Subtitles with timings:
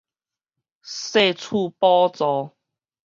[0.83, 2.55] 稅厝補助